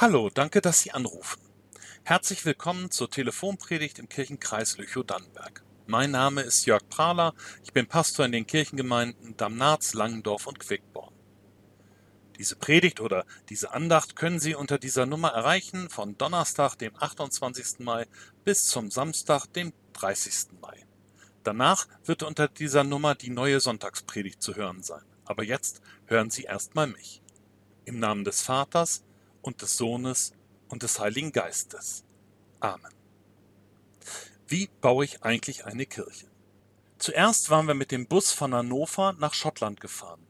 Hallo, 0.00 0.30
danke, 0.30 0.60
dass 0.60 0.78
Sie 0.78 0.92
anrufen. 0.92 1.42
Herzlich 2.04 2.44
willkommen 2.44 2.92
zur 2.92 3.10
Telefonpredigt 3.10 3.98
im 3.98 4.08
Kirchenkreis 4.08 4.78
Lüchow-Dannenberg. 4.78 5.64
Mein 5.88 6.12
Name 6.12 6.42
ist 6.42 6.66
Jörg 6.66 6.88
Prahler, 6.88 7.34
ich 7.64 7.72
bin 7.72 7.88
Pastor 7.88 8.24
in 8.24 8.30
den 8.30 8.46
Kirchengemeinden 8.46 9.36
Damnatz, 9.36 9.94
Langendorf 9.94 10.46
und 10.46 10.60
Quickborn. 10.60 11.12
Diese 12.38 12.54
Predigt 12.54 13.00
oder 13.00 13.26
diese 13.48 13.72
Andacht 13.72 14.14
können 14.14 14.38
Sie 14.38 14.54
unter 14.54 14.78
dieser 14.78 15.04
Nummer 15.04 15.30
erreichen 15.30 15.90
von 15.90 16.16
Donnerstag, 16.16 16.76
dem 16.76 16.94
28. 16.94 17.80
Mai 17.80 18.06
bis 18.44 18.68
zum 18.68 18.92
Samstag, 18.92 19.46
dem 19.46 19.72
30. 19.94 20.60
Mai. 20.62 20.86
Danach 21.42 21.88
wird 22.04 22.22
unter 22.22 22.46
dieser 22.46 22.84
Nummer 22.84 23.16
die 23.16 23.30
neue 23.30 23.58
Sonntagspredigt 23.58 24.40
zu 24.44 24.54
hören 24.54 24.84
sein. 24.84 25.02
Aber 25.24 25.42
jetzt 25.42 25.80
hören 26.06 26.30
Sie 26.30 26.44
erstmal 26.44 26.86
mich. 26.86 27.20
Im 27.84 27.98
Namen 27.98 28.22
des 28.22 28.42
Vaters 28.42 29.02
und 29.48 29.62
des 29.62 29.78
Sohnes 29.78 30.32
und 30.68 30.82
des 30.82 31.00
Heiligen 31.00 31.32
Geistes. 31.32 32.04
Amen. 32.60 32.92
Wie 34.46 34.68
baue 34.80 35.06
ich 35.06 35.22
eigentlich 35.22 35.64
eine 35.64 35.86
Kirche? 35.86 36.26
Zuerst 36.98 37.48
waren 37.48 37.66
wir 37.66 37.74
mit 37.74 37.90
dem 37.90 38.06
Bus 38.06 38.30
von 38.30 38.52
Hannover 38.52 39.14
nach 39.14 39.32
Schottland 39.32 39.80
gefahren. 39.80 40.20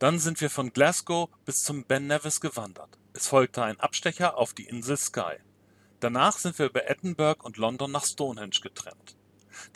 Dann 0.00 0.18
sind 0.18 0.40
wir 0.40 0.50
von 0.50 0.72
Glasgow 0.72 1.28
bis 1.44 1.62
zum 1.62 1.84
Ben 1.84 2.08
Nevis 2.08 2.40
gewandert. 2.40 2.98
Es 3.12 3.28
folgte 3.28 3.62
ein 3.62 3.78
Abstecher 3.78 4.36
auf 4.36 4.54
die 4.54 4.64
Insel 4.66 4.96
Skye. 4.96 5.38
Danach 6.00 6.38
sind 6.38 6.58
wir 6.58 6.66
über 6.66 6.90
Edinburgh 6.90 7.44
und 7.44 7.56
London 7.56 7.92
nach 7.92 8.04
Stonehenge 8.04 8.58
getrennt. 8.60 9.16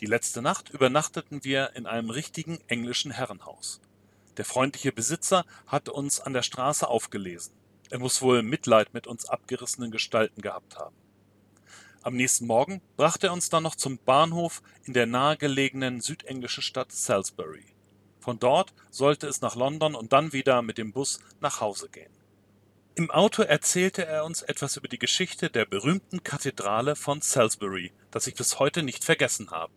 Die 0.01 0.07
letzte 0.07 0.43
Nacht 0.43 0.71
übernachteten 0.71 1.45
wir 1.45 1.77
in 1.77 1.87
einem 1.87 2.11
richtigen 2.11 2.59
englischen 2.67 3.13
Herrenhaus. 3.13 3.81
Der 4.39 4.45
freundliche 4.45 4.91
Besitzer 4.91 5.45
hatte 5.69 5.93
uns 5.93 6.19
an 6.19 6.33
der 6.33 6.43
Straße 6.43 6.89
aufgelesen. 6.89 7.55
Er 7.91 7.99
muss 7.99 8.21
wohl 8.21 8.43
Mitleid 8.43 8.93
mit 8.93 9.07
uns 9.07 9.29
abgerissenen 9.29 9.91
Gestalten 9.91 10.43
gehabt 10.43 10.77
haben. 10.77 10.97
Am 12.03 12.15
nächsten 12.15 12.47
Morgen 12.47 12.81
brachte 12.97 13.29
er 13.29 13.33
uns 13.33 13.49
dann 13.49 13.63
noch 13.63 13.75
zum 13.75 13.99
Bahnhof 13.99 14.63
in 14.85 14.93
der 14.93 15.07
nahegelegenen 15.07 16.01
südenglischen 16.01 16.63
Stadt 16.63 16.93
Salisbury. 16.93 17.65
Von 18.21 18.39
dort 18.39 18.75
sollte 18.91 19.27
es 19.27 19.41
nach 19.41 19.57
London 19.57 19.95
und 19.95 20.13
dann 20.13 20.33
wieder 20.33 20.63
mit 20.63 20.79
dem 20.79 20.93
Bus 20.93 21.19
nach 21.41 21.61
Hause 21.61 21.89
gehen. 21.89 22.13
Im 22.95 23.11
Auto 23.11 23.43
erzählte 23.43 24.05
er 24.07 24.25
uns 24.25 24.43
etwas 24.43 24.77
über 24.77 24.89
die 24.89 24.99
Geschichte 24.99 25.51
der 25.51 25.65
berühmten 25.65 26.23
Kathedrale 26.25 26.97
von 26.97 27.21
Salisbury, 27.21 27.93
das 28.11 28.27
ich 28.27 28.35
bis 28.35 28.59
heute 28.59 28.83
nicht 28.83 29.05
vergessen 29.05 29.51
habe. 29.51 29.73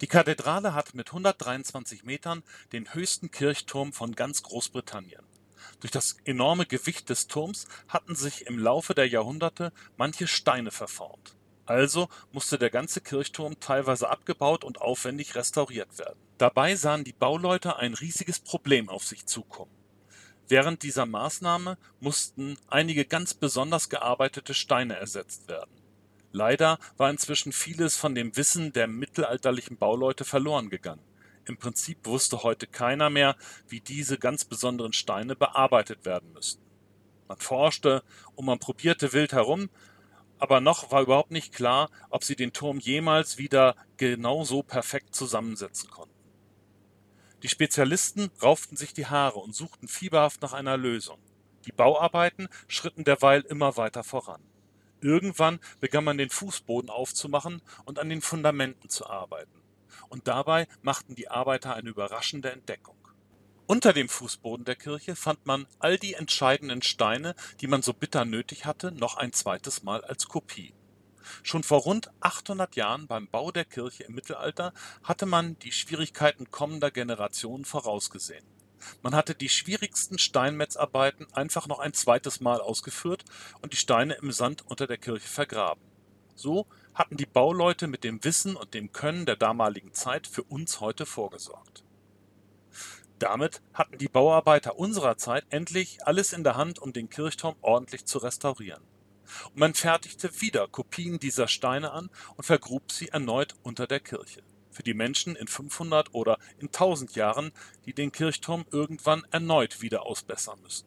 Die 0.00 0.06
Kathedrale 0.06 0.74
hat 0.74 0.94
mit 0.94 1.08
123 1.08 2.04
Metern 2.04 2.42
den 2.72 2.92
höchsten 2.92 3.30
Kirchturm 3.30 3.92
von 3.92 4.14
ganz 4.14 4.42
Großbritannien. 4.42 5.22
Durch 5.80 5.90
das 5.90 6.16
enorme 6.24 6.66
Gewicht 6.66 7.08
des 7.10 7.26
Turms 7.26 7.66
hatten 7.88 8.14
sich 8.14 8.46
im 8.46 8.58
Laufe 8.58 8.94
der 8.94 9.08
Jahrhunderte 9.08 9.72
manche 9.96 10.26
Steine 10.26 10.70
verformt. 10.70 11.34
Also 11.66 12.08
musste 12.32 12.58
der 12.58 12.70
ganze 12.70 13.00
Kirchturm 13.00 13.58
teilweise 13.60 14.10
abgebaut 14.10 14.64
und 14.64 14.80
aufwendig 14.80 15.34
restauriert 15.34 15.98
werden. 15.98 16.18
Dabei 16.38 16.76
sahen 16.76 17.04
die 17.04 17.12
Bauleute 17.12 17.76
ein 17.76 17.94
riesiges 17.94 18.38
Problem 18.38 18.88
auf 18.88 19.04
sich 19.04 19.26
zukommen. 19.26 19.70
Während 20.46 20.82
dieser 20.82 21.06
Maßnahme 21.06 21.78
mussten 22.00 22.58
einige 22.66 23.06
ganz 23.06 23.32
besonders 23.32 23.88
gearbeitete 23.88 24.52
Steine 24.52 24.96
ersetzt 24.96 25.48
werden. 25.48 25.70
Leider 26.32 26.78
war 26.96 27.08
inzwischen 27.10 27.52
vieles 27.52 27.96
von 27.96 28.14
dem 28.14 28.36
Wissen 28.36 28.72
der 28.72 28.86
mittelalterlichen 28.86 29.78
Bauleute 29.78 30.24
verloren 30.24 30.68
gegangen. 30.68 31.02
Im 31.46 31.58
Prinzip 31.58 32.06
wusste 32.06 32.42
heute 32.42 32.66
keiner 32.66 33.10
mehr, 33.10 33.36
wie 33.68 33.80
diese 33.80 34.18
ganz 34.18 34.44
besonderen 34.44 34.92
Steine 34.92 35.36
bearbeitet 35.36 36.04
werden 36.04 36.32
müssten. 36.32 36.64
Man 37.28 37.38
forschte 37.38 38.02
und 38.34 38.46
man 38.46 38.58
probierte 38.58 39.12
wild 39.12 39.32
herum, 39.32 39.68
aber 40.38 40.60
noch 40.60 40.90
war 40.90 41.02
überhaupt 41.02 41.30
nicht 41.30 41.52
klar, 41.54 41.90
ob 42.10 42.24
sie 42.24 42.36
den 42.36 42.52
Turm 42.52 42.78
jemals 42.78 43.38
wieder 43.38 43.76
genauso 43.96 44.62
perfekt 44.62 45.14
zusammensetzen 45.14 45.90
konnten. 45.90 46.14
Die 47.42 47.48
Spezialisten 47.48 48.30
rauften 48.42 48.76
sich 48.76 48.94
die 48.94 49.06
Haare 49.06 49.38
und 49.38 49.54
suchten 49.54 49.86
fieberhaft 49.86 50.40
nach 50.40 50.54
einer 50.54 50.78
Lösung. 50.78 51.18
Die 51.66 51.72
Bauarbeiten 51.72 52.48
schritten 52.68 53.04
derweil 53.04 53.42
immer 53.42 53.76
weiter 53.76 54.02
voran. 54.02 54.42
Irgendwann 55.00 55.60
begann 55.80 56.04
man 56.04 56.16
den 56.16 56.30
Fußboden 56.30 56.88
aufzumachen 56.88 57.60
und 57.84 57.98
an 57.98 58.08
den 58.08 58.22
Fundamenten 58.22 58.88
zu 58.88 59.06
arbeiten 59.06 59.63
und 60.08 60.28
dabei 60.28 60.66
machten 60.82 61.14
die 61.14 61.28
Arbeiter 61.28 61.74
eine 61.74 61.90
überraschende 61.90 62.50
Entdeckung. 62.50 62.96
Unter 63.66 63.94
dem 63.94 64.10
Fußboden 64.10 64.66
der 64.66 64.76
Kirche 64.76 65.16
fand 65.16 65.46
man 65.46 65.66
all 65.78 65.98
die 65.98 66.14
entscheidenden 66.14 66.82
Steine, 66.82 67.34
die 67.60 67.66
man 67.66 67.80
so 67.80 67.94
bitter 67.94 68.26
nötig 68.26 68.66
hatte, 68.66 68.92
noch 68.92 69.16
ein 69.16 69.32
zweites 69.32 69.82
Mal 69.82 70.04
als 70.04 70.28
Kopie. 70.28 70.74
Schon 71.42 71.62
vor 71.62 71.80
rund 71.80 72.10
800 72.20 72.76
Jahren 72.76 73.06
beim 73.06 73.26
Bau 73.28 73.50
der 73.50 73.64
Kirche 73.64 74.04
im 74.04 74.14
Mittelalter 74.14 74.74
hatte 75.02 75.24
man 75.24 75.58
die 75.60 75.72
Schwierigkeiten 75.72 76.50
kommender 76.50 76.90
Generationen 76.90 77.64
vorausgesehen. 77.64 78.44
Man 79.02 79.14
hatte 79.14 79.34
die 79.34 79.48
schwierigsten 79.48 80.18
Steinmetzarbeiten 80.18 81.32
einfach 81.32 81.66
noch 81.66 81.78
ein 81.78 81.94
zweites 81.94 82.40
Mal 82.40 82.60
ausgeführt 82.60 83.24
und 83.62 83.72
die 83.72 83.78
Steine 83.78 84.14
im 84.14 84.30
Sand 84.30 84.62
unter 84.66 84.86
der 84.86 84.98
Kirche 84.98 85.28
vergraben. 85.28 85.82
So 86.34 86.66
hatten 86.94 87.16
die 87.16 87.26
Bauleute 87.26 87.86
mit 87.86 88.04
dem 88.04 88.22
Wissen 88.24 88.56
und 88.56 88.74
dem 88.74 88.92
Können 88.92 89.26
der 89.26 89.36
damaligen 89.36 89.92
Zeit 89.92 90.26
für 90.26 90.42
uns 90.44 90.80
heute 90.80 91.06
vorgesorgt. 91.06 91.84
Damit 93.18 93.62
hatten 93.72 93.98
die 93.98 94.08
Bauarbeiter 94.08 94.78
unserer 94.78 95.16
Zeit 95.16 95.44
endlich 95.50 96.06
alles 96.06 96.32
in 96.32 96.44
der 96.44 96.56
Hand, 96.56 96.78
um 96.78 96.92
den 96.92 97.10
Kirchturm 97.10 97.56
ordentlich 97.62 98.06
zu 98.06 98.18
restaurieren. 98.18 98.82
Und 99.46 99.56
man 99.56 99.74
fertigte 99.74 100.40
wieder 100.40 100.68
Kopien 100.68 101.18
dieser 101.18 101.48
Steine 101.48 101.92
an 101.92 102.10
und 102.36 102.44
vergrub 102.44 102.92
sie 102.92 103.08
erneut 103.08 103.54
unter 103.62 103.86
der 103.86 104.00
Kirche. 104.00 104.42
Für 104.70 104.82
die 104.82 104.94
Menschen 104.94 105.36
in 105.36 105.46
500 105.46 106.12
oder 106.14 106.38
in 106.58 106.66
1000 106.66 107.14
Jahren, 107.14 107.52
die 107.86 107.94
den 107.94 108.12
Kirchturm 108.12 108.66
irgendwann 108.70 109.24
erneut 109.30 109.80
wieder 109.80 110.04
ausbessern 110.04 110.60
müssen. 110.62 110.86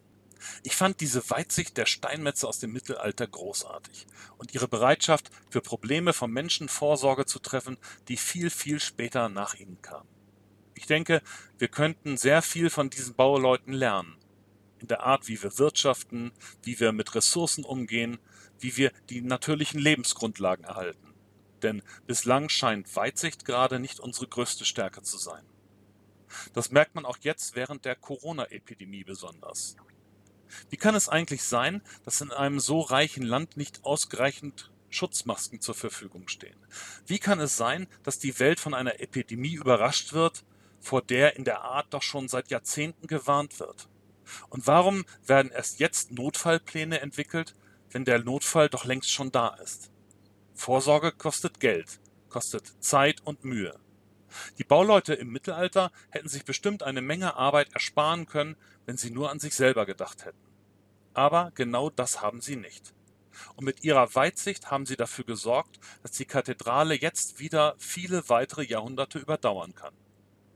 Ich 0.64 0.76
fand 0.76 1.00
diese 1.02 1.30
Weitsicht 1.30 1.78
der 1.78 1.86
Steinmetze 1.86 2.48
aus 2.48 2.60
dem 2.60 2.72
Mittelalter 2.74 3.28
großartig 3.28 4.08
und 4.38 4.54
ihre 4.54 4.68
Bereitschaft, 4.68 5.30
für 5.50 5.62
Probleme 5.62 6.14
vom 6.14 6.32
Menschen 6.32 6.70
Vorsorge 6.70 7.26
zu 7.26 7.40
treffen, 7.40 7.78
die 8.08 8.18
viel, 8.18 8.50
viel 8.50 8.80
später 8.80 9.30
nach 9.30 9.56
ihnen 9.56 9.82
kamen. 9.82 10.08
Ich 10.76 10.86
denke, 10.86 11.22
wir 11.58 11.68
könnten 11.70 12.18
sehr 12.18 12.42
viel 12.42 12.70
von 12.70 12.90
diesen 12.90 13.16
Bauleuten 13.16 13.74
lernen. 13.74 14.16
In 14.80 14.88
der 14.88 15.04
Art, 15.04 15.28
wie 15.28 15.42
wir 15.42 15.58
wirtschaften, 15.58 16.32
wie 16.64 16.80
wir 16.80 16.92
mit 16.92 17.16
Ressourcen 17.16 17.64
umgehen, 17.64 18.20
wie 18.60 18.78
wir 18.78 18.92
die 19.10 19.22
natürlichen 19.22 19.80
Lebensgrundlagen 19.80 20.66
erhalten. 20.66 21.14
Denn 21.64 21.82
bislang 22.06 22.50
scheint 22.50 22.96
Weitsicht 22.96 23.46
gerade 23.46 23.80
nicht 23.80 24.00
unsere 24.00 24.28
größte 24.28 24.66
Stärke 24.66 25.02
zu 25.02 25.18
sein. 25.18 25.44
Das 26.54 26.72
merkt 26.72 26.96
man 26.96 27.06
auch 27.06 27.18
jetzt 27.22 27.56
während 27.56 27.86
der 27.86 27.96
Corona-Epidemie 27.96 29.04
besonders. 29.04 29.76
Wie 30.70 30.78
kann 30.78 30.96
es 30.96 31.10
eigentlich 31.10 31.44
sein, 31.44 31.82
dass 32.04 32.22
in 32.22 32.32
einem 32.32 32.60
so 32.60 32.82
reichen 32.82 33.24
Land 33.24 33.58
nicht 33.58 33.84
ausreichend 33.84 34.72
Schutzmasken 34.90 35.62
zur 35.62 35.76
Verfügung 35.76 36.28
stehen? 36.28 36.58
Wie 37.06 37.20
kann 37.20 37.40
es 37.40 37.58
sein, 37.58 37.88
dass 38.04 38.20
die 38.20 38.40
Welt 38.40 38.60
von 38.60 38.74
einer 38.74 39.00
Epidemie 39.00 39.54
überrascht 39.54 40.14
wird, 40.14 40.44
vor 40.80 41.02
der 41.02 41.36
in 41.36 41.44
der 41.44 41.62
Art 41.62 41.94
doch 41.94 42.04
schon 42.04 42.28
seit 42.28 42.50
Jahrzehnten 42.50 43.08
gewarnt 43.08 43.60
wird? 43.60 43.90
Und 44.50 44.68
warum 44.68 45.06
werden 45.26 45.52
erst 45.52 45.80
jetzt 45.80 46.12
Notfallpläne 46.12 47.00
entwickelt, 47.00 47.56
wenn 47.92 48.06
der 48.06 48.24
Notfall 48.24 48.70
doch 48.70 48.86
längst 48.86 49.12
schon 49.12 49.32
da 49.32 49.50
ist? 49.56 49.92
Vorsorge 50.54 51.12
kostet 51.12 51.60
Geld, 51.60 52.00
kostet 52.30 52.84
Zeit 52.84 53.22
und 53.24 53.44
Mühe. 53.46 53.80
Die 54.58 54.64
Bauleute 54.64 55.14
im 55.14 55.32
Mittelalter 55.32 55.92
hätten 56.10 56.30
sich 56.30 56.46
bestimmt 56.46 56.84
eine 56.84 57.02
Menge 57.02 57.36
Arbeit 57.36 57.74
ersparen 57.74 58.26
können, 58.28 58.56
wenn 58.86 58.98
sie 58.98 59.12
nur 59.12 59.32
an 59.32 59.40
sich 59.40 59.56
selber 59.56 59.86
gedacht 59.86 60.26
hätten. 60.26 60.38
Aber 61.14 61.52
genau 61.56 61.90
das 61.90 62.22
haben 62.22 62.42
sie 62.42 62.56
nicht. 62.56 62.94
Und 63.56 63.66
mit 63.66 63.84
ihrer 63.84 64.14
Weitsicht 64.16 64.72
haben 64.72 64.86
sie 64.86 64.96
dafür 64.96 65.26
gesorgt, 65.26 65.80
dass 66.02 66.12
die 66.12 66.26
Kathedrale 66.26 66.96
jetzt 66.96 67.40
wieder 67.40 67.76
viele 67.78 68.30
weitere 68.30 68.64
Jahrhunderte 68.64 69.20
überdauern 69.20 69.76
kann. 69.76 69.94